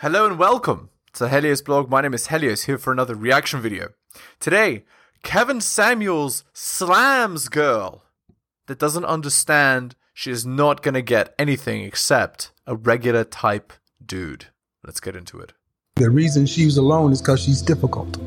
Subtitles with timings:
[0.00, 1.90] Hello and welcome to Helios blog.
[1.90, 3.88] My name is Helios here for another reaction video.
[4.38, 4.84] Today,
[5.24, 8.04] Kevin Samuels slams girl
[8.68, 13.72] that doesn't understand she is not going to get anything except a regular type
[14.06, 14.46] dude.
[14.84, 15.52] Let's get into it.
[15.96, 18.18] The reason she's alone is because she's difficult.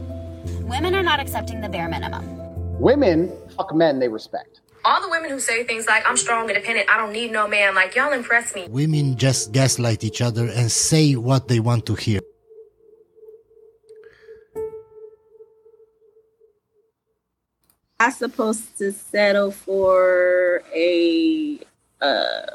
[0.64, 2.82] Women are not accepting the bare minimum.
[2.82, 4.60] Women fuck men they respect.
[4.84, 7.76] All the women who say things like, I'm strong, independent, I don't need no man,
[7.76, 8.68] like, y'all impress me.
[8.68, 12.20] Women just gaslight each other and say what they want to hear.
[18.00, 21.60] I supposed to settle for a
[22.02, 22.46] uh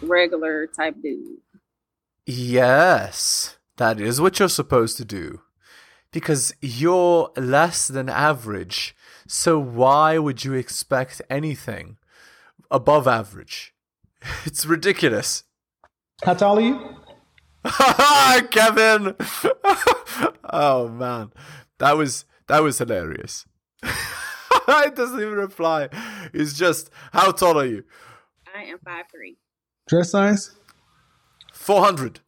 [0.00, 1.38] regular type dude.
[2.24, 5.40] Yes, that is what you're supposed to do.
[6.14, 8.94] Because you're less than average.
[9.26, 11.96] So why would you expect anything
[12.70, 13.74] above average?
[14.46, 15.42] It's ridiculous.
[16.22, 16.76] How tall are you?
[18.50, 19.16] Kevin.
[20.50, 21.32] oh man.
[21.78, 23.44] That was that was hilarious.
[23.82, 25.88] it doesn't even reply.
[26.32, 27.82] It's just how tall are you?
[28.54, 29.36] I am five three.
[29.88, 30.52] Dress size?
[31.52, 32.20] 400.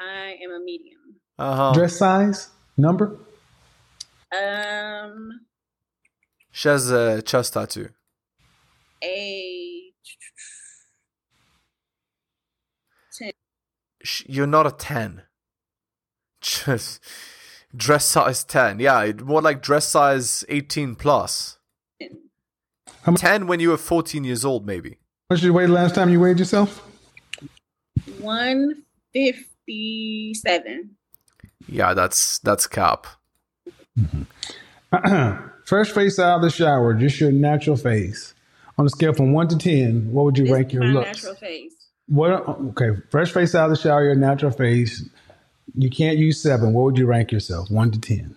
[0.00, 1.20] I am a medium.
[1.38, 1.72] Uh-huh.
[1.72, 2.50] Dress size?
[2.80, 3.16] Number?
[4.32, 5.40] Um
[6.52, 7.90] She has a chest tattoo.
[9.04, 9.92] a
[14.02, 15.22] Sh- You're not a 10.
[16.40, 17.04] Just
[17.76, 18.80] dress size 10.
[18.80, 21.58] Yeah, more like dress size 18 plus.
[23.02, 24.98] How mu- 10 when you were 14 years old, maybe.
[25.28, 26.86] What did you weigh the last time you weighed yourself?
[28.20, 30.96] one fifty seven.
[31.68, 33.06] Yeah, that's that's cap.
[33.98, 35.48] Mm-hmm.
[35.64, 38.34] First face out of the shower, just your natural face.
[38.78, 41.06] On a scale from one to ten, what would you rank your my looks?
[41.22, 41.74] natural face.
[42.08, 42.30] What?
[42.32, 45.04] Okay, fresh face out of the shower, your natural face.
[45.74, 46.72] You can't use seven.
[46.72, 47.70] What would you rank yourself?
[47.70, 48.34] One to ten.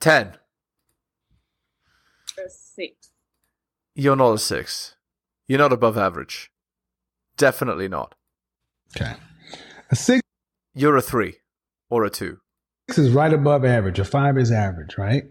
[0.00, 0.32] 10.
[2.44, 3.10] A six.
[3.94, 4.96] You're not a 6.
[5.46, 6.50] You're not above average.
[7.36, 8.14] Definitely not.
[8.96, 9.12] Okay.
[9.90, 10.21] A six
[10.74, 11.34] You're a 3
[11.90, 12.38] or a 2.
[12.88, 13.98] Six is right above average.
[13.98, 15.24] A five is average, right?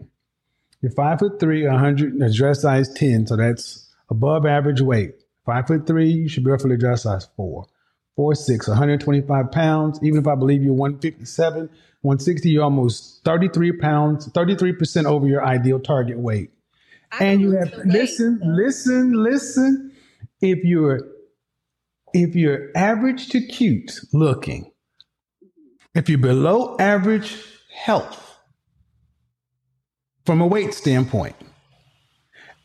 [0.80, 5.14] You're five foot three, a hundred, a dress size ten, so that's above average weight.
[5.44, 7.66] Five foot three, you should be roughly dress size four.
[8.16, 10.00] Four six, 125 pounds.
[10.02, 11.68] Even if I believe you're 157,
[12.00, 16.50] 160, you're almost 33 pounds, 33% over your ideal target weight.
[17.12, 19.92] I and you have the listen, listen, listen.
[20.40, 21.00] If you're
[22.12, 24.71] if you're average to cute looking,
[25.94, 27.36] if you're below average
[27.74, 28.38] health
[30.24, 31.36] from a weight standpoint,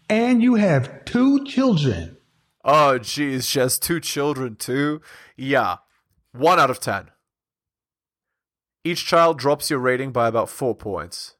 [0.09, 2.13] and you have two children,
[2.69, 5.01] Oh, geez, she has two children too?
[5.37, 5.77] Yeah.
[6.33, 7.11] 1 out of 10.
[8.83, 11.35] Each child drops your rating by about 4 points.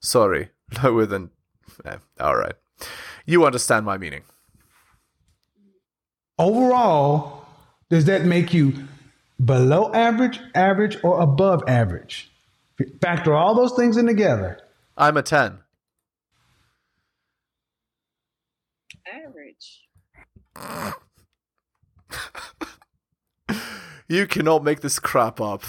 [0.00, 0.50] Sorry,
[0.84, 1.30] lower than.
[1.84, 2.54] Eh, Alright.
[3.26, 4.22] You understand my meaning.
[6.38, 7.44] overall,
[7.90, 8.72] does that make you
[9.44, 12.30] below average, average, or above average?
[13.00, 14.60] Factor all those things in together.
[14.96, 15.58] I'm a 10.
[19.26, 19.88] Average.
[24.10, 25.62] You cannot make this crap up.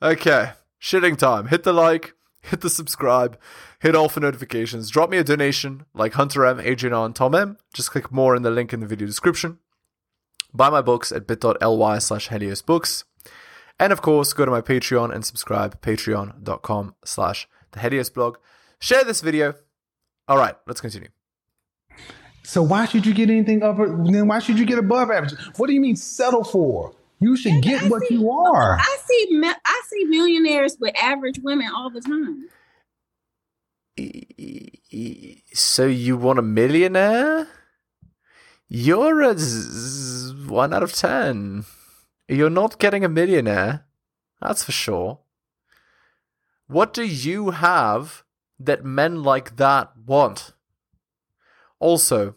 [0.00, 1.48] Okay, shitting time.
[1.48, 3.36] Hit the like, hit the subscribe,
[3.80, 4.88] hit all for notifications.
[4.88, 7.56] Drop me a donation like Hunter M, Adrian R, and Tom M.
[7.74, 9.58] Just click more in the link in the video description.
[10.56, 13.04] Buy my books at bit.ly slash Helios Books.
[13.78, 18.38] And of course, go to my Patreon and subscribe, patreon.com slash the Helios blog.
[18.80, 19.54] Share this video.
[20.28, 21.08] All right, let's continue.
[22.42, 23.86] So why should you get anything upper?
[23.88, 25.34] Then why should you get above average?
[25.56, 26.94] What do you mean settle for?
[27.18, 28.78] You should get I what see- you are.
[28.78, 32.48] I see I see millionaires with average women all the time.
[35.54, 37.48] So you want a millionaire?
[38.68, 41.64] You're a z- one out of ten.
[42.28, 43.86] You're not getting a millionaire.
[44.40, 45.20] That's for sure.
[46.66, 48.24] What do you have
[48.58, 50.52] that men like that want?
[51.78, 52.34] Also,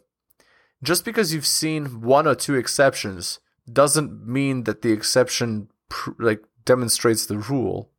[0.83, 3.39] just because you've seen one or two exceptions
[3.71, 7.89] doesn't mean that the exception pr- like demonstrates the rule.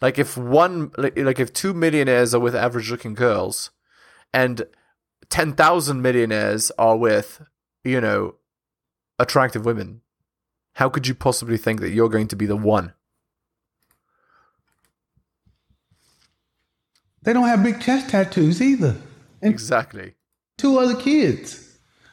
[0.00, 3.70] Like if one like, like if two millionaires are with average looking girls
[4.32, 4.66] and
[5.30, 7.42] 10,000 millionaires are with,
[7.82, 8.34] you know,
[9.18, 10.00] attractive women,
[10.74, 12.92] how could you possibly think that you're going to be the one?
[17.22, 18.96] They don't have big chest tattoos either.
[19.40, 20.14] And Exactly.
[20.58, 21.60] two other kids.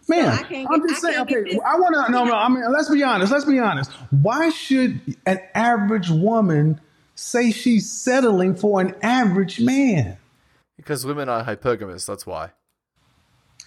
[0.08, 1.26] Man, I can't I'm just I saying.
[1.28, 2.12] can't Okay, I want to.
[2.12, 2.34] No, no.
[2.34, 3.32] I mean, let's be honest.
[3.32, 3.92] Let's be honest.
[4.10, 6.82] Why should an average woman
[7.16, 10.18] say she's settling for an average man?
[10.76, 12.52] Because women are hypergamous, that's why.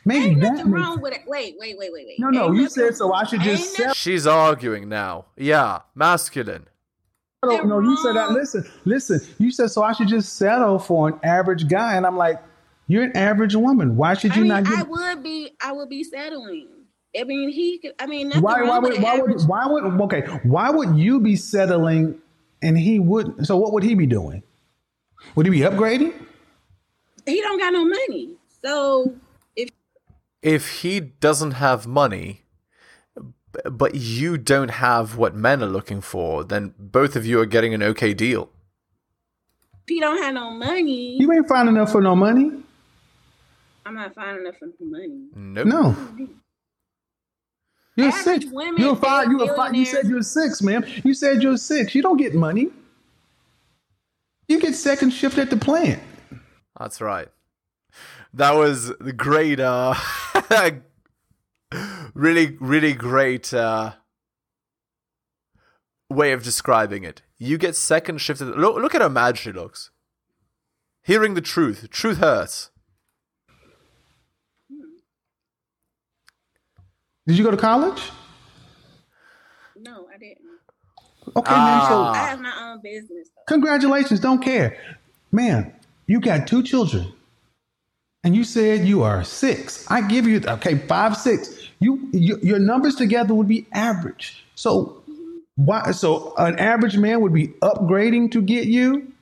[0.06, 1.20] Maybe Ain't nothing makes- wrong with it.
[1.26, 2.20] Wait, wait, wait, wait, wait.
[2.20, 2.46] No, no.
[2.46, 3.12] Ain't You nothing- said so.
[3.12, 3.94] I should just ain't settle.
[3.94, 5.24] She's arguing now.
[5.36, 6.66] Yeah, masculine.
[7.44, 8.30] No, no, you said that.
[8.32, 9.20] Listen, listen.
[9.38, 9.82] You said so.
[9.82, 12.42] I should just settle for an average guy, and I'm like,
[12.88, 13.96] you're an average woman.
[13.96, 16.68] Why should I you mean, not I would be, I would be settling.
[17.18, 17.92] I mean, he could.
[17.98, 18.60] I mean, nothing Why?
[18.60, 18.94] wrong Why would?
[18.96, 19.42] an Why would?
[19.46, 19.84] Why would?
[20.02, 20.20] Okay.
[20.42, 22.18] Why would you be settling,
[22.62, 23.46] and he wouldn't?
[23.46, 24.42] So what would he be doing?
[25.34, 26.12] Would he be upgrading?
[27.26, 28.30] He don't got no money,
[28.62, 29.12] so
[30.44, 32.42] if If he doesn't have money,
[33.64, 37.74] but you don't have what men are looking for, then both of you are getting
[37.74, 38.50] an okay deal.
[39.86, 42.50] he don't have no money, You ain't fine enough for no money.
[43.86, 45.28] I'm not finding enough for no money.
[45.34, 45.66] Nope.
[45.66, 45.96] No.
[47.96, 48.46] You're Average six.
[48.52, 49.30] women You're five.
[49.30, 49.74] You're five.
[49.74, 50.84] You said you're six, ma'am.
[51.04, 51.94] You said you're six.
[51.94, 52.70] You don't get money.
[54.48, 56.02] You get second shift at the plant.
[56.78, 57.28] That's right.
[58.34, 59.94] That was the great, uh,
[62.14, 63.92] really, really great uh,
[66.10, 67.22] way of describing it.
[67.38, 68.46] You get second shifted.
[68.46, 69.90] Look, look at how mad she looks.
[71.02, 71.88] Hearing the truth.
[71.90, 72.70] Truth hurts.
[77.26, 78.10] Did you go to college?
[79.76, 80.40] No, I didn't.
[81.36, 81.80] Okay, I man.
[81.82, 82.12] Ah.
[82.12, 83.28] So have my own business.
[83.34, 83.42] Though.
[83.46, 84.20] congratulations.
[84.20, 84.76] Don't care,
[85.30, 85.72] man.
[86.06, 87.12] You got two children,
[88.24, 89.88] and you said you are six.
[89.90, 91.68] I give you okay five six.
[91.80, 94.44] You, you your numbers together would be average.
[94.54, 95.02] So
[95.56, 95.92] why?
[95.92, 99.12] So an average man would be upgrading to get you.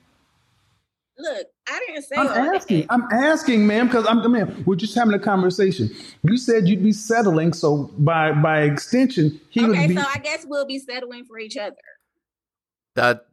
[1.18, 2.54] Look, I didn't say I'm all that.
[2.56, 2.86] asking.
[2.90, 4.64] I'm asking, ma'am, because I'm man.
[4.66, 5.90] We're just having a conversation.
[6.22, 9.78] You said you'd be settling, so by by extension, he would be.
[9.78, 11.76] Okay, so I guess we'll be settling for each other.
[12.94, 13.26] That,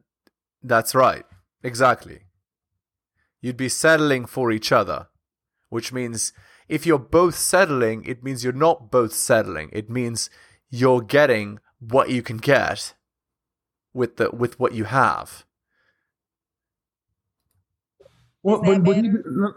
[0.63, 1.25] that's right.
[1.63, 2.19] Exactly.
[3.42, 5.07] You'd be settling for each other,
[5.69, 6.33] which means
[6.68, 9.69] if you're both settling, it means you're not both settling.
[9.74, 10.30] It means
[10.69, 12.94] you're getting what you can get
[13.94, 15.45] with the with what you have.
[18.44, 18.98] Well, but, but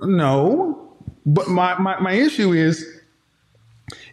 [0.02, 2.84] no, but my, my my issue is,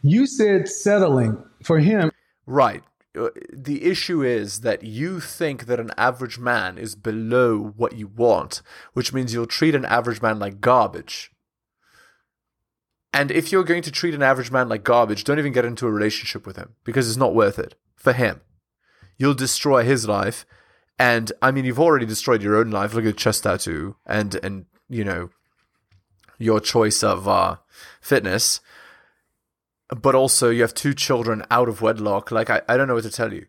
[0.02, 2.12] you said settling for him.
[2.46, 2.84] Right.
[3.18, 8.08] Uh, The issue is that you think that an average man is below what you
[8.08, 8.62] want,
[8.94, 11.32] which means you'll treat an average man like garbage.
[13.12, 15.88] And if you're going to treat an average man like garbage, don't even get into
[15.88, 18.42] a relationship with him because it's not worth it for him.
[19.18, 20.46] You'll destroy his life.
[20.98, 22.94] And I mean, you've already destroyed your own life.
[22.94, 25.30] Look at chest tattoo and, and, you know,
[26.38, 27.58] your choice of uh,
[28.00, 28.62] fitness
[29.90, 32.32] but also you have two children out of wedlock.
[32.32, 33.48] Like I, I don't know what to tell you.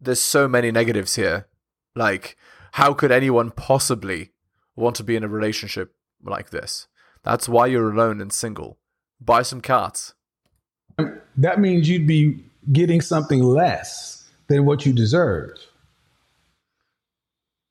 [0.00, 1.46] There's so many negatives here.
[1.94, 2.36] Like,
[2.72, 4.32] how could anyone possibly
[4.74, 6.86] want to be in a relationship like this?
[7.26, 8.78] That's why you're alone and single.
[9.20, 10.14] Buy some cats.
[11.36, 15.50] That means you'd be getting something less than what you deserve.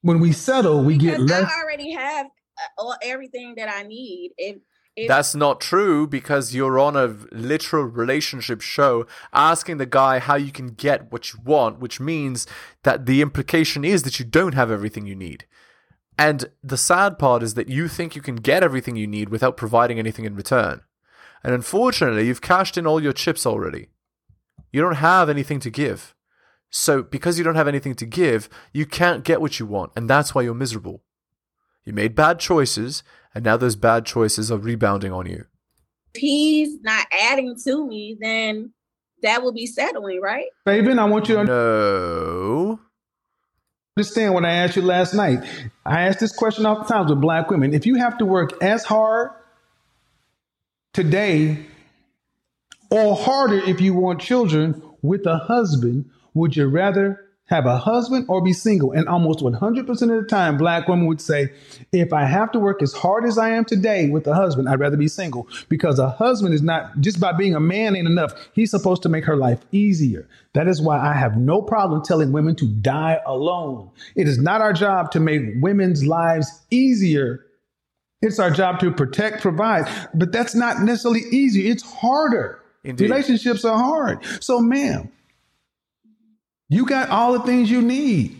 [0.02, 1.52] When we settle, we get Because less.
[1.52, 4.34] I already have uh, all everything that I need.
[4.38, 4.58] If
[4.98, 10.36] if That's not true because you're on a literal relationship show asking the guy how
[10.36, 12.48] you can get what you want, which means
[12.84, 15.46] that the implication is that you don't have everything you need.
[16.18, 19.58] And the sad part is that you think you can get everything you need without
[19.58, 20.82] providing anything in return.
[21.44, 23.90] And unfortunately, you've cashed in all your chips already.
[24.72, 26.16] You don't have anything to give.
[26.72, 30.10] So, because you don't have anything to give, you can't get what you want, and
[30.10, 31.04] that's why you're miserable.
[31.86, 33.04] You made bad choices,
[33.34, 35.46] and now those bad choices are rebounding on you.
[36.14, 38.74] If he's not adding to me, then
[39.22, 40.48] that will be settling, right?
[40.66, 42.80] Fabian, I want you to No.
[43.98, 45.40] Understand what I asked you last night.
[45.86, 47.74] I asked this question oftentimes with black women.
[47.74, 49.32] If you have to work as hard
[50.92, 51.66] today
[52.92, 58.26] or harder if you want children with a husband, would you rather have a husband
[58.28, 58.92] or be single?
[58.92, 61.52] And almost 100% of the time, black women would say,
[61.92, 64.80] if I have to work as hard as I am today with a husband, I'd
[64.80, 68.34] rather be single because a husband is not just by being a man ain't enough.
[68.54, 70.28] He's supposed to make her life easier.
[70.54, 73.92] That is why I have no problem telling women to die alone.
[74.16, 77.46] It is not our job to make women's lives easier.
[78.22, 81.68] It's our job to protect, provide, but that's not necessarily easy.
[81.68, 82.60] It's harder.
[82.84, 83.10] Indeed.
[83.10, 84.24] Relationships are hard.
[84.42, 85.12] So, ma'am,
[86.70, 88.38] you got all the things you need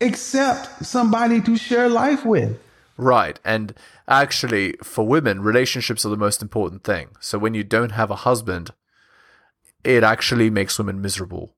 [0.00, 2.58] except somebody to share life with.
[2.96, 3.38] Right.
[3.44, 3.74] And
[4.08, 7.08] actually, for women, relationships are the most important thing.
[7.20, 8.72] So when you don't have a husband
[9.84, 11.54] it actually makes women miserable.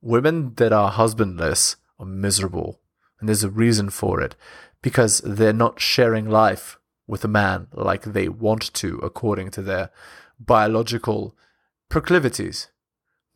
[0.00, 2.80] Women that are husbandless are miserable,
[3.20, 4.36] and there's a reason for it
[4.82, 9.90] because they're not sharing life with a man like they want to according to their
[10.38, 11.36] biological
[11.88, 12.68] proclivities.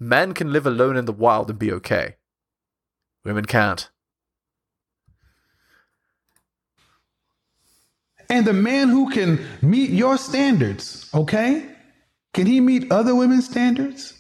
[0.01, 2.17] Men can live alone in the wild and be okay.
[3.23, 3.91] Women can't.
[8.31, 11.67] And the man who can meet your standards, okay?
[12.33, 14.15] Can he meet other women's standards?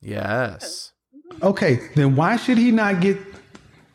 [0.00, 0.92] Yes.
[1.40, 3.16] Okay, then why should he not get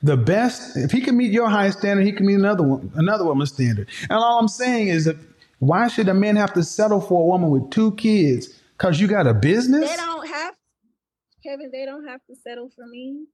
[0.01, 0.77] the best?
[0.77, 3.89] If he can meet your highest standard, he can meet another one, another woman's standard.
[4.03, 5.17] And all I'm saying is that
[5.59, 8.56] why should a man have to settle for a woman with two kids?
[8.77, 9.89] Cause you got a business.
[9.89, 10.55] They don't have
[11.43, 11.71] Kevin.
[11.71, 13.25] They don't have to settle for me.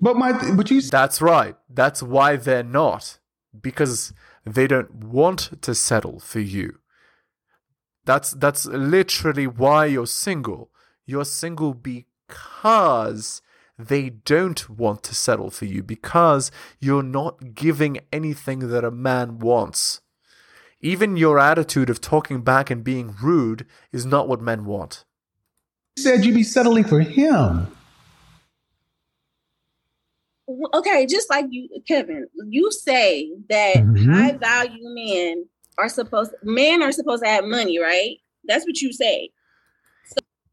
[0.00, 1.56] But my, but you That's right.
[1.68, 3.18] That's why they're not.
[3.60, 4.12] Because
[4.44, 6.78] they don't want to settle for you.
[8.04, 10.70] That's that's literally why you're single.
[11.04, 13.42] You're single because
[13.78, 19.38] they don't want to settle for you because you're not giving anything that a man
[19.38, 20.00] wants.
[20.80, 25.04] Even your attitude of talking back and being rude is not what men want.
[25.98, 27.66] said you'd be settling for him.
[30.72, 34.14] Okay, just like you, Kevin, you say that Mhm.
[34.14, 35.46] high value men
[35.76, 38.16] are supposed men are supposed to have money, right?
[38.44, 39.30] That's what you say.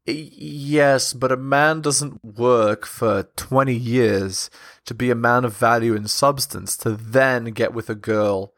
[0.06, 4.50] Y- Yes, but a man doesn't work for 20 years
[4.84, 8.52] to be a man of value and substance to then get with a girl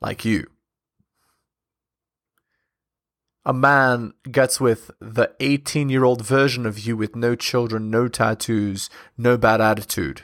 [0.00, 0.46] like you.
[3.50, 8.06] A man gets with the 18 year old version of you with no children, no
[8.06, 8.88] tattoos,
[9.18, 10.22] no bad attitude.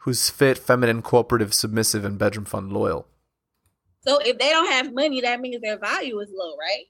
[0.00, 3.06] Who's fit, feminine, cooperative, submissive, and bedroom fund loyal.
[4.06, 6.84] So if they don't have money, that means their value is low, right?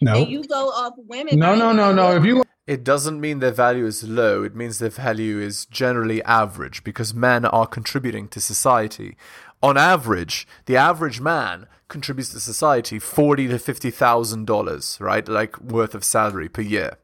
[0.00, 1.38] No, And you go off women.
[1.38, 2.16] no, no, no, no.
[2.16, 4.42] If you It doesn't mean their value is low.
[4.42, 9.18] It means their value is generally average because men are contributing to society.
[9.64, 15.58] On average, the average man contributes to society forty to fifty thousand dollars, right, like
[15.58, 16.98] worth of salary per year,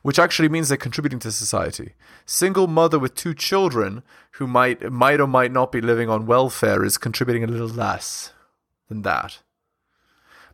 [0.00, 1.92] which actually means they're contributing to society.
[2.24, 4.02] Single mother with two children
[4.36, 8.32] who might might or might not be living on welfare is contributing a little less
[8.88, 9.40] than that.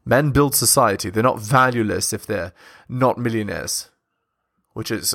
[0.04, 1.08] Men build society.
[1.08, 2.52] They're not valueless if they're
[2.88, 3.90] not millionaires
[4.78, 5.12] which is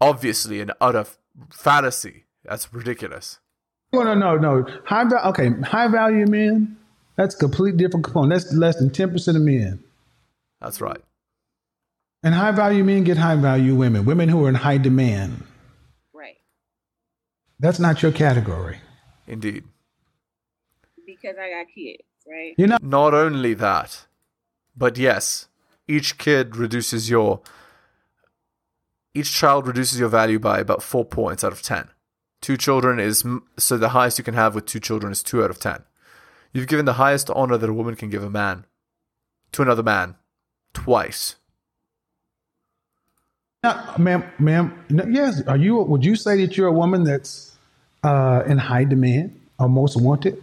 [0.00, 1.04] obviously an utter
[1.50, 2.24] fallacy.
[2.44, 3.38] That's ridiculous.
[3.92, 4.66] No, no, no, no.
[4.84, 5.28] High value.
[5.30, 6.76] Okay, high value men.
[7.16, 8.32] That's a complete different component.
[8.32, 9.82] That's less than ten percent of men.
[10.60, 11.00] That's right.
[12.22, 14.04] And high value men get high value women.
[14.04, 15.42] Women who are in high demand.
[16.12, 16.36] Right.
[17.58, 18.78] That's not your category.
[19.26, 19.64] Indeed.
[21.06, 22.54] Because I got kids, right?
[22.56, 22.82] You're not.
[22.82, 24.06] Not only that,
[24.76, 25.48] but yes,
[25.88, 27.40] each kid reduces your.
[29.12, 31.88] Each child reduces your value by about four points out of ten.
[32.40, 33.24] Two children is
[33.58, 35.82] so the highest you can have with two children is two out of ten.
[36.52, 38.64] You've given the highest honor that a woman can give a man
[39.52, 40.16] to another man
[40.72, 41.36] twice.
[43.62, 44.84] not ma'am, ma'am.
[44.88, 45.42] no, yes.
[45.46, 45.76] Are you?
[45.82, 47.54] Would you say that you're a woman that's
[48.02, 50.42] uh, in high demand or most wanted?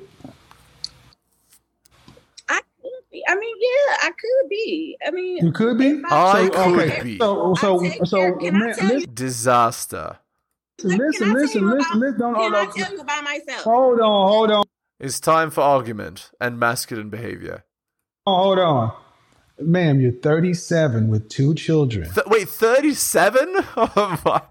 [2.47, 3.23] I could be.
[3.27, 4.97] I mean, yeah, I could be.
[5.05, 6.01] I mean, You could be.
[6.05, 7.03] I So, could okay.
[7.03, 7.17] be.
[7.17, 9.07] So, so, I take so, care- can I man, tell you-
[10.83, 12.19] listen, listen, Can I tell listen, listen, listen.
[12.19, 12.71] Don't, Can hold I on.
[12.71, 13.63] tell you about myself?
[13.63, 14.63] Hold on, hold on,
[14.99, 17.63] It's time for argument and masculine behavior.
[18.25, 18.93] Oh, hold on.
[19.59, 22.11] Ma'am, you're 37 with two children.
[22.11, 23.55] Th- wait, 37?
[23.77, 24.41] Oh my.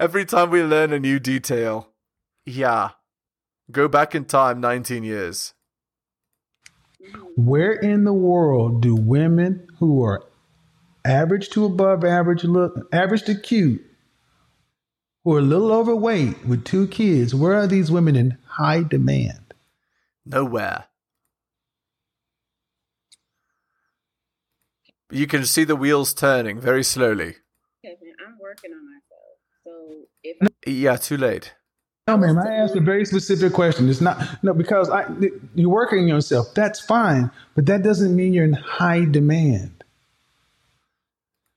[0.00, 1.88] Every time we learn a new detail.
[2.44, 2.90] Yeah.
[3.70, 5.54] Go back in time 19 years.
[7.36, 10.24] Where in the world do women who are
[11.04, 13.82] average to above average look, average to cute,
[15.24, 19.54] who are a little overweight with two kids, where are these women in high demand?
[20.26, 20.84] Nowhere.
[25.10, 27.36] You can see the wheels turning very slowly.
[27.82, 29.38] Kevin, I'm working on myself.
[29.64, 31.54] So if I, Yeah, too late.
[32.06, 33.88] No, ma'am, I asked a very specific question.
[33.88, 35.06] It's not, no, because I,
[35.54, 36.52] you're working on yourself.
[36.54, 39.84] That's fine, but that doesn't mean you're in high demand.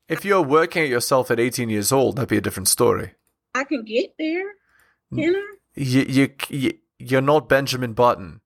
[0.07, 3.16] If you're working at yourself at 18 years old, that'd be a different story.
[3.57, 4.45] I can get there,
[5.11, 5.17] mm.
[5.17, 5.53] can I?
[5.75, 8.41] You, you, you, you're not Benjamin Button.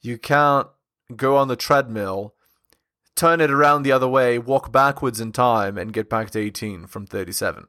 [0.00, 0.68] You can't
[1.16, 2.34] go on the treadmill,
[3.16, 6.86] turn it around the other way, walk backwards in time, and get back to 18
[6.86, 7.66] from 37.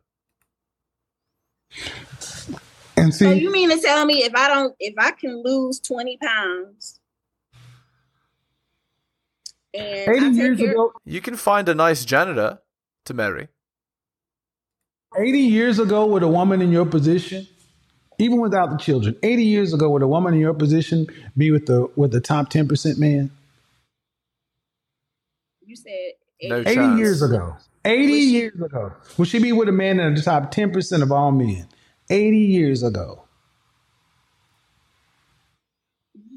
[2.97, 5.79] And see, So you mean to tell me if I don't, if I can lose
[5.79, 6.99] 20 pounds
[9.73, 12.59] And 80 years ago, You can find a nice janitor
[13.05, 13.49] to marry.
[15.17, 17.47] 80 years ago with a woman in your position,
[18.19, 21.07] even without the children, 80 years ago would a woman in your position
[21.37, 23.31] be with the with the top 10% man?
[25.65, 27.55] You said No 80 years ago.
[27.85, 28.93] 80 she- years ago.
[29.17, 31.67] Would she be with a man in the top 10% of all men?
[32.09, 33.23] 80 years ago.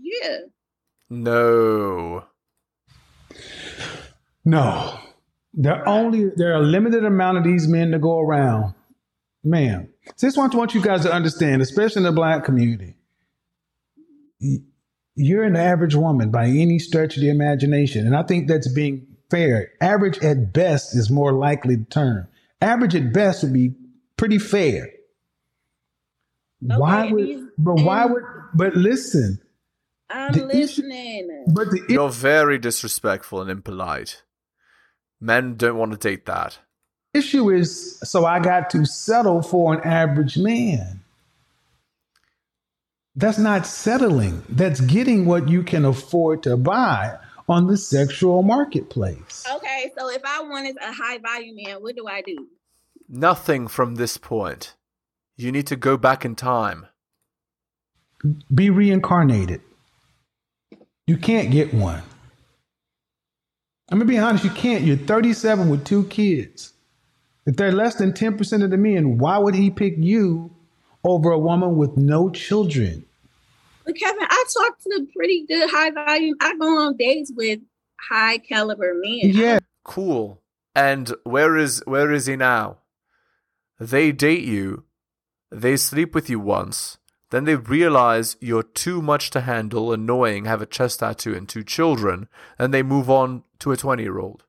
[0.03, 0.39] yeah.
[1.11, 2.25] No.
[4.45, 4.99] No.
[5.61, 8.75] There are only there are a limited amount of these men to go around.
[9.43, 9.89] Man,
[10.21, 12.95] this one I want you guys to understand, especially in the black community.
[15.17, 18.07] You're an average woman by any stretch of the imagination.
[18.07, 19.73] And I think that's being fair.
[19.81, 22.29] Average at best is more likely the term.
[22.61, 23.75] Average at best would be
[24.17, 24.91] pretty fair.
[26.61, 28.23] why would but why would
[28.55, 29.41] but listen,
[30.09, 31.45] I'm The issue- listening.
[31.53, 34.23] but the You're very disrespectful and impolite.
[35.21, 36.59] Men don't want to date that.
[37.13, 41.01] issue is so I got to settle for an average man.
[43.17, 44.45] That's not settling.
[44.49, 49.45] That's getting what you can afford to buy on the sexual marketplace.
[49.53, 52.47] Okay, so if I wanted a high value man, what do I do?
[53.09, 54.77] Nothing from this point.
[55.37, 56.87] You need to go back in time.
[58.55, 59.63] Be reincarnated.
[61.07, 62.03] You can't get one.
[63.91, 64.85] I'm gonna be honest, you can't.
[64.85, 66.75] You're 37 with two kids.
[67.47, 70.55] If they're less than 10% of the men, why would he pick you
[71.03, 73.07] over a woman with no children?
[73.87, 76.37] But Kevin, I talk to pretty good high volume.
[76.43, 77.61] I go on dates with
[78.11, 79.21] high caliber men.
[79.23, 80.43] Yeah, Cool.
[80.75, 82.77] And where is where is he now?
[83.81, 84.85] They date you,
[85.51, 86.99] they sleep with you once,
[87.31, 91.65] then they realize you're too much to handle, annoying, have a chest tattoo and two
[91.65, 92.29] children,
[92.59, 94.45] and they move on to a 20 year old.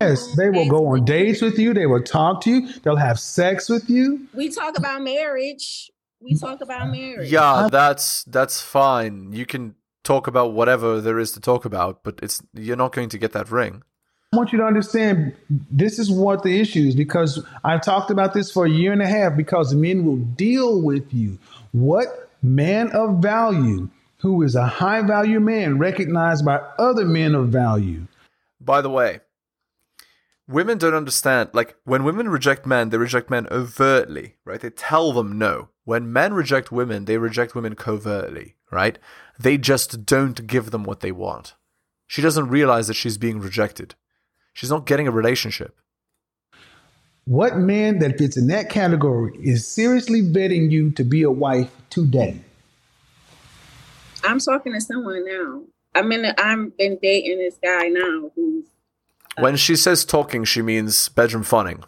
[0.00, 1.72] Yes, they will go on dates with you.
[1.72, 2.72] They will talk to you.
[2.82, 4.26] They'll have sex with you.
[4.34, 5.90] We talk about marriage.
[6.20, 7.30] We talk about marriage.
[7.30, 9.32] Yeah, that's that's fine.
[9.32, 13.08] You can talk about whatever there is to talk about, but it's you're not going
[13.10, 13.82] to get that ring.
[14.32, 18.34] I want you to understand this is what the issue is because I've talked about
[18.34, 21.38] this for a year and a half because men will deal with you.
[21.70, 23.88] What man of value
[24.24, 28.06] who is a high value man recognized by other men of value?
[28.58, 29.20] By the way,
[30.48, 31.50] women don't understand.
[31.52, 34.62] Like, when women reject men, they reject men overtly, right?
[34.62, 35.68] They tell them no.
[35.84, 38.98] When men reject women, they reject women covertly, right?
[39.38, 41.52] They just don't give them what they want.
[42.06, 43.94] She doesn't realize that she's being rejected.
[44.54, 45.78] She's not getting a relationship.
[47.26, 51.70] What man that fits in that category is seriously vetting you to be a wife
[51.90, 52.40] today?
[54.24, 55.62] I'm talking to someone now.
[55.94, 56.24] I'm in.
[56.24, 58.64] A, I'm been dating this guy now who's
[59.38, 61.84] When she says talking, she means bedroom funning.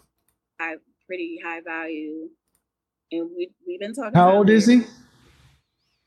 [0.59, 2.29] high, pretty high value,
[3.11, 4.13] and we we've been talking.
[4.15, 4.81] How about old is he?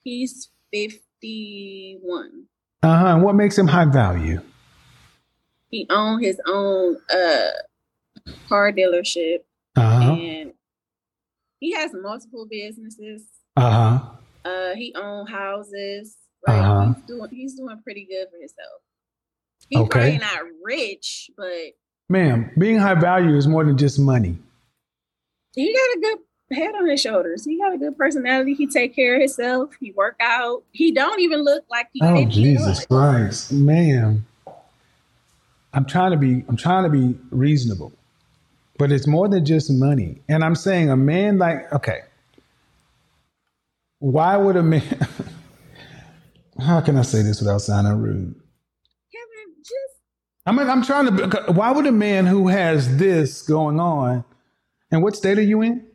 [0.03, 2.45] He's fifty one.
[2.83, 3.07] Uh huh.
[3.15, 4.41] And what makes him high value?
[5.69, 7.51] He owned his own uh
[8.49, 9.39] car dealership,
[9.77, 10.13] Uh huh.
[10.13, 10.53] and
[11.59, 13.25] he has multiple businesses.
[13.57, 14.11] Uh huh.
[14.43, 16.17] Uh, he owned houses.
[16.47, 16.95] Like Uh-huh.
[16.95, 18.83] he's doing, he's doing pretty good for himself.
[19.69, 19.91] He's Okay.
[19.91, 21.75] probably not rich, but
[22.09, 24.37] Ma'am, being high value is more than just money.
[25.55, 27.45] he got a good head on his shoulders.
[27.45, 28.55] He got a good personality.
[28.55, 29.71] He take care of himself.
[29.79, 30.65] He work out.
[30.73, 32.01] He don't even look like he.
[32.03, 34.27] Oh 50 Jesus Christ, ma'am!
[35.73, 36.45] I'm trying to be.
[36.49, 37.93] I'm trying to be reasonable,
[38.79, 40.21] but it's more than just money.
[40.29, 42.01] And I'm saying a man like okay,
[44.01, 44.83] why would a man?
[46.61, 48.35] How can I say this without sounding rude?
[49.13, 50.01] Kevin, just
[50.47, 51.53] I mean, I'm trying to.
[51.53, 54.25] Why would a man who has this going on,
[54.91, 55.87] and what state are you in?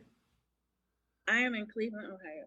[1.28, 2.44] I am in Cleveland, Ohio.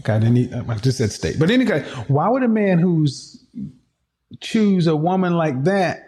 [0.00, 0.34] Okay, I didn't.
[0.34, 1.38] Need, I just said state.
[1.38, 3.44] But anyway, why would a man who's
[4.40, 6.04] choose a woman like that?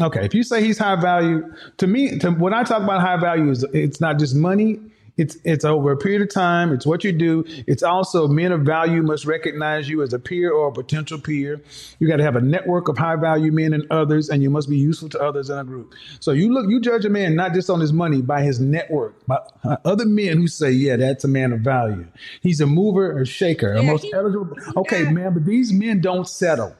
[0.00, 1.42] Okay, if you say he's high value,
[1.78, 4.78] to me, to, when I talk about high value, is it's not just money.
[5.20, 6.72] It's it's over a period of time.
[6.72, 7.44] It's what you do.
[7.66, 11.60] It's also men of value must recognize you as a peer or a potential peer.
[11.98, 14.70] You got to have a network of high value men and others, and you must
[14.70, 15.92] be useful to others in a group.
[16.20, 19.14] So you look, you judge a man not just on his money, by his network,
[19.26, 19.38] by
[19.84, 22.06] other men who say, "Yeah, that's a man of value.
[22.40, 25.70] He's a mover or shaker, a Yeah, most he- eligible." Okay, got- man, but these
[25.70, 26.74] men don't settle.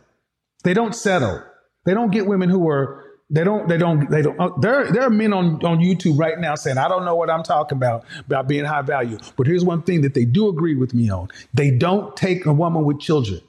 [0.64, 1.42] They don't settle.
[1.84, 3.04] They don't get women who are.
[3.32, 3.68] They don't.
[3.68, 4.10] They don't.
[4.10, 4.38] They don't.
[4.40, 7.30] Uh, there, there are men on on YouTube right now saying, "I don't know what
[7.30, 10.74] I'm talking about about being high value." But here's one thing that they do agree
[10.74, 13.40] with me on: they don't take a woman with children.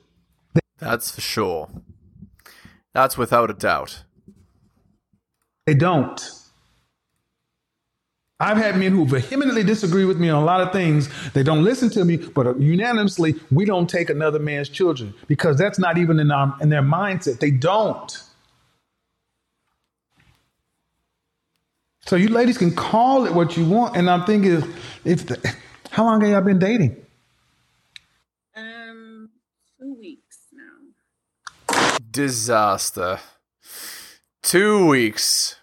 [0.78, 1.70] That's for sure.
[2.94, 4.04] That's without a doubt.
[5.66, 6.22] They don't.
[8.40, 11.10] I've had men who vehemently disagree with me on a lot of things.
[11.34, 15.78] They don't listen to me, but unanimously, we don't take another man's children because that's
[15.78, 17.40] not even in, our, in their mindset.
[17.40, 18.24] They don't.
[22.06, 24.64] So you ladies can call it what you want, and I'm thinking,
[25.06, 25.56] if the,
[25.92, 26.96] how long have y'all been dating?
[28.56, 29.30] Um,
[29.80, 31.88] two weeks now.
[32.10, 33.20] Disaster.
[34.42, 35.58] Two weeks.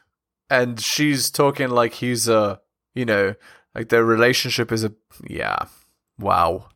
[0.49, 2.61] And she's talking like he's a,
[2.95, 3.35] you know,
[3.75, 4.93] like their relationship is a,
[5.27, 5.67] yeah.
[6.19, 6.69] Wow.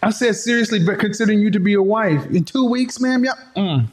[0.00, 3.32] I said seriously, but considering you to be a wife in two weeks, ma'am, yeah,
[3.56, 3.86] mm.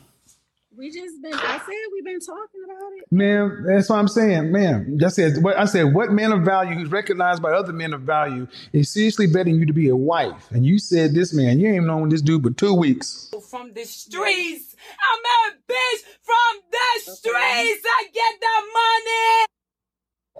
[0.77, 1.33] We just been.
[1.33, 3.05] I said we've been talking about it.
[3.11, 3.63] ma'am.
[3.67, 4.97] That's what I'm saying, ma'am.
[5.03, 8.01] I said, what I said, what man of value who's recognized by other men of
[8.01, 11.71] value is seriously betting you to be a wife, and you said this man, you
[11.73, 13.31] ain't known this dude but two weeks.
[13.49, 14.75] from the streets.
[14.89, 17.85] I'm a bitch from the streets.
[17.85, 18.61] I get the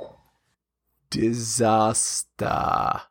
[0.01, 0.09] money.
[1.09, 3.01] Disaster.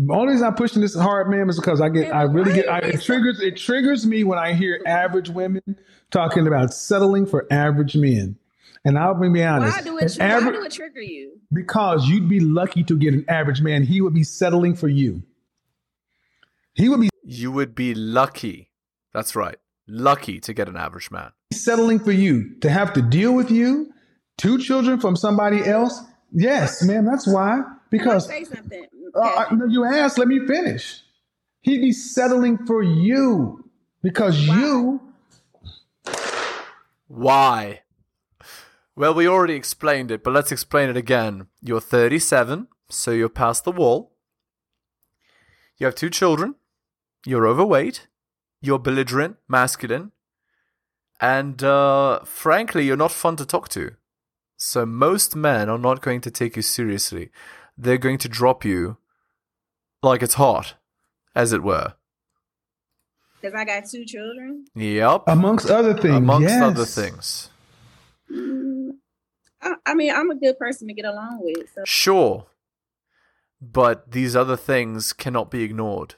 [0.00, 2.68] The only reason I'm pushing this hard, ma'am, is because I get, I really get,
[2.68, 5.62] I, it triggers, it triggers me when I hear average women
[6.12, 8.36] talking about settling for average men.
[8.84, 10.16] And I'll be honest, Why do it?
[10.18, 11.32] an Why average- do it trigger you?
[11.52, 13.82] because you'd be lucky to get an average man.
[13.82, 15.22] He would be settling for you.
[16.74, 18.70] He would be You would be lucky.
[19.12, 19.56] That's right.
[19.88, 21.32] Lucky to get an average man.
[21.52, 23.90] settling for you to have to deal with you,
[24.36, 26.00] two children from somebody else.
[26.30, 27.62] Yes, ma'am, that's why.
[27.90, 28.86] Because say something.
[29.14, 31.02] Uh, no, you asked, let me finish.
[31.62, 33.64] He'd be settling for you
[34.02, 35.00] because you.
[37.08, 37.82] Why?
[38.94, 41.46] Well, we already explained it, but let's explain it again.
[41.62, 44.12] You're 37, so you're past the wall.
[45.78, 46.56] You have two children.
[47.24, 48.08] You're overweight.
[48.60, 50.12] You're belligerent, masculine.
[51.20, 53.92] And uh, frankly, you're not fun to talk to.
[54.56, 57.30] So most men are not going to take you seriously.
[57.78, 58.96] They're going to drop you
[60.02, 60.74] like it's hot,
[61.34, 61.94] as it were.
[63.40, 64.64] Because I got two children.
[64.74, 65.22] Yep.
[65.28, 66.16] Amongst other things.
[66.16, 66.62] Amongst yes.
[66.62, 67.50] other things.
[68.30, 68.90] Mm,
[69.62, 71.68] I, I mean, I'm a good person to get along with.
[71.72, 72.46] So Sure.
[73.60, 76.16] But these other things cannot be ignored.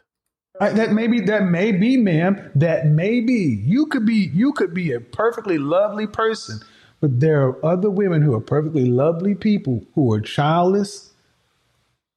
[0.61, 2.51] I- that may be that may be, ma'am.
[2.55, 3.63] That may be.
[3.65, 6.61] You could be you could be a perfectly lovely person,
[7.01, 11.10] but there are other women who are perfectly lovely people who are childless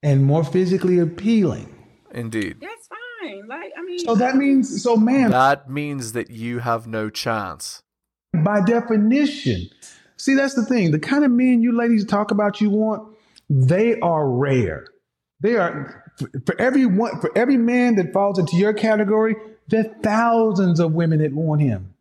[0.03, 1.73] and more physically appealing.
[2.13, 2.57] Indeed.
[2.61, 3.47] that's fine.
[3.47, 7.81] Like, I mean, So that means, so ma'am, That means that you have no chance.
[8.43, 9.67] by definition.
[10.17, 10.91] See, that's the thing.
[10.91, 13.15] The kind of men you ladies talk about you want,
[13.49, 14.85] they are rare.
[15.41, 19.35] They are for- for every one for every man that falls into your category,
[19.69, 21.93] there are thousands of women that want him.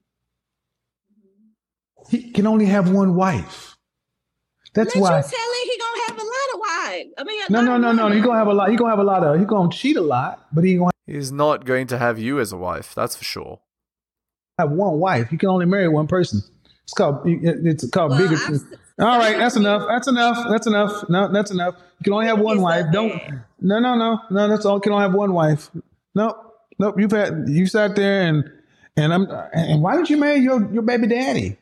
[2.11, 3.77] He can only have one wife.
[4.75, 5.17] That's let why.
[5.19, 6.29] you tell it he gonna have a
[7.05, 7.15] lot.
[7.19, 8.05] I mean, a No, no, no, no.
[8.05, 8.19] women.
[8.19, 8.71] He gonna have a lot.
[8.71, 9.39] He gonna have a lot of.
[9.39, 12.53] He gonna cheat a lot, but he gonna He's not going to have you as
[12.53, 13.61] a wife, that's for sure.
[14.59, 15.29] have one wife.
[15.31, 16.43] He can only marry one person.
[16.85, 17.23] It's called.
[17.27, 18.37] It's called Well, bigger.
[18.37, 18.61] I've
[18.99, 19.87] All right, that's enough.
[19.89, 20.47] That's enough.
[20.49, 21.09] That's enough.
[21.09, 21.75] No, that's enough.
[21.99, 22.87] You can only have one wife.
[22.93, 23.13] Don't.
[23.61, 24.49] No, no, no, no.
[24.49, 24.77] That's all.
[24.77, 25.71] You can only have one wife.
[26.15, 26.37] Nope,
[26.79, 26.95] nope.
[26.99, 27.45] You've had.
[27.49, 28.51] You sat there and
[28.97, 29.27] and I'm.
[29.53, 31.57] And why didn't you marry your your baby daddy?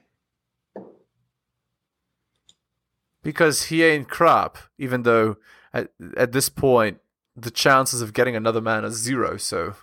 [3.22, 5.36] Because he ain't crap, even though
[5.72, 6.98] at, at this point,
[7.36, 9.36] the chances of getting another man are zero.
[9.36, 9.74] So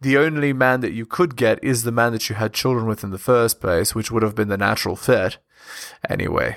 [0.00, 3.04] the only man that you could get is the man that you had children with
[3.04, 5.38] in the first place, which would have been the natural fit.
[6.08, 6.56] Anyway,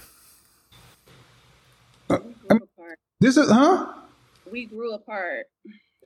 [2.09, 2.99] apart.
[3.19, 3.93] This is huh?
[4.51, 5.47] We grew apart.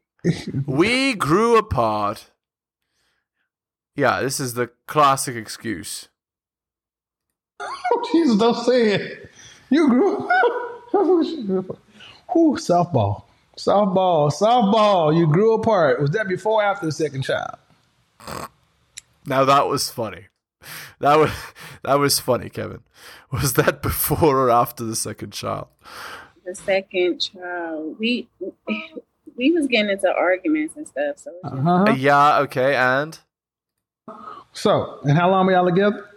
[0.65, 2.31] we grew apart.
[3.95, 6.09] Yeah, this is the classic excuse.
[7.59, 9.28] Oh, Jesus, don't say it.
[9.69, 10.17] You grew.
[10.91, 13.23] Whew, softball,
[13.57, 15.15] softball, softball.
[15.15, 16.01] You grew apart.
[16.01, 17.57] Was that before or after the second child?
[19.25, 20.25] Now that was funny.
[20.99, 21.31] That was
[21.83, 22.81] that was funny, Kevin.
[23.31, 25.67] Was that before or after the second child?
[26.45, 28.27] The second child, we
[29.37, 31.17] we was getting into arguments and stuff.
[31.19, 31.83] So Uh-huh.
[31.87, 33.19] Uh, yeah, okay, and
[34.51, 36.08] So, and how long were y'all together?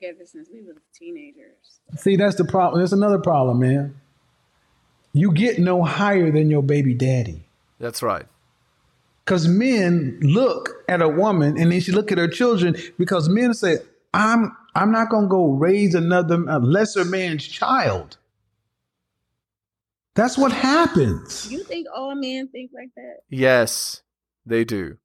[0.00, 1.80] We was together since we were teenagers.
[1.96, 2.80] See, that's the problem.
[2.80, 4.00] That's another problem, man.
[5.12, 7.46] You get no higher than your baby daddy.
[7.78, 8.26] that's right.
[9.24, 13.54] Because men look at a woman and then she look at her children because men
[13.54, 13.78] say,
[14.12, 18.16] I'm I'm not gonna go raise another a lesser man's child.
[20.16, 21.50] That's what happens.
[21.50, 23.18] You think all men think like that?
[23.28, 24.02] Yes,
[24.44, 24.96] they do.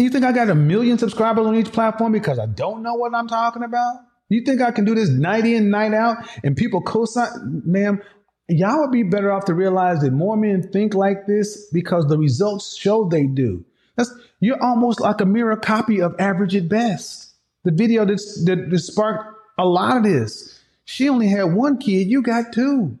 [0.00, 3.14] You think I got a million subscribers on each platform because I don't know what
[3.14, 3.96] I'm talking about?
[4.30, 7.62] You think I can do this night in, night out, and people co-sign?
[7.66, 8.00] Ma'am,
[8.48, 12.16] y'all would be better off to realize that more men think like this because the
[12.16, 13.62] results show they do.
[13.96, 14.10] That's
[14.40, 17.34] you're almost like a mirror copy of Average at Best.
[17.64, 20.58] The video that, that sparked a lot of this.
[20.86, 22.08] She only had one kid.
[22.08, 22.98] You got two.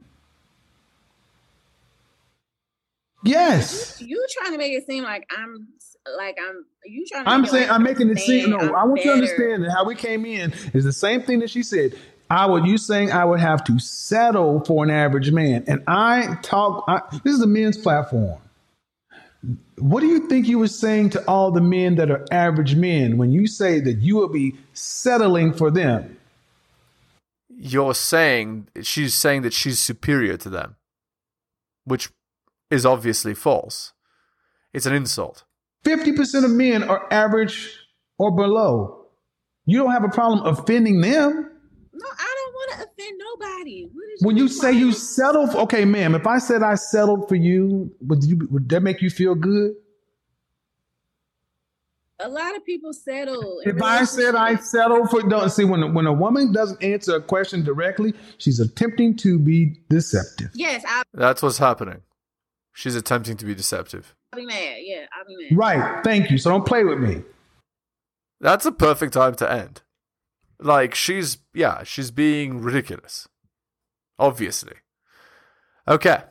[3.22, 4.00] Yes.
[4.00, 5.68] You trying to make it seem like I'm
[6.16, 8.50] like I'm you trying to I'm make saying like I'm making it seem.
[8.50, 11.22] No, I'm I want you to understand that how we came in is the same
[11.22, 11.98] thing that she said.
[12.30, 16.38] I would you saying I would have to settle for an average man, and I
[16.42, 16.84] talk.
[16.88, 18.40] I, this is a men's platform.
[19.78, 23.16] What do you think you were saying to all the men that are average men
[23.16, 26.18] when you say that you will be settling for them?
[27.48, 30.76] You're saying she's saying that she's superior to them,
[31.84, 32.10] which
[32.70, 33.92] is obviously false.
[34.72, 35.44] It's an insult.
[35.84, 37.70] Fifty percent of men are average
[38.18, 39.06] or below.
[39.66, 41.50] You don't have a problem offending them.
[41.92, 43.88] No, I don't want to offend nobody.
[44.20, 44.92] When you what's say you wrong?
[44.92, 46.14] settle, for, okay, ma'am.
[46.14, 49.72] If I said I settled for you, would you would that make you feel good?
[52.22, 53.60] a lot of people settle.
[53.64, 57.22] If I said I settled for, don't see when when a woman doesn't answer a
[57.22, 60.50] question directly, she's attempting to be deceptive.
[60.54, 62.02] yes, I'll That's what's happening.
[62.80, 64.14] She's attempting to be deceptive.
[64.34, 64.78] be mad.
[64.80, 65.58] Yeah, I'll be mad.
[65.58, 66.02] Right.
[66.02, 66.38] Thank you.
[66.38, 67.22] So don't play with me.
[68.40, 69.82] That's a perfect time to end.
[70.58, 73.28] Like, she's, yeah, she's being ridiculous.
[74.18, 74.76] Obviously.
[75.86, 76.22] Okay.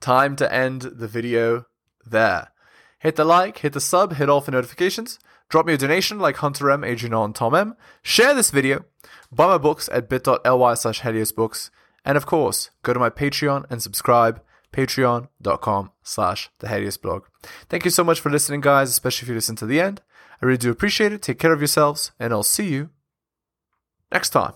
[0.00, 1.66] Time to end the video
[2.06, 2.52] there.
[3.00, 5.18] Hit the like, hit the sub, hit all for notifications.
[5.48, 7.74] Drop me a donation like Hunter M, Adrian and Tom M.
[8.02, 8.84] Share this video.
[9.32, 11.70] Buy my books at bit.ly slash heliosbooks.
[12.04, 14.40] And of course, go to my Patreon and subscribe.
[14.74, 17.24] Patreon.com slash the Helios blog.
[17.68, 20.00] Thank you so much for listening, guys, especially if you listen to the end.
[20.42, 21.22] I really do appreciate it.
[21.22, 22.90] Take care of yourselves, and I'll see you
[24.10, 24.54] next time.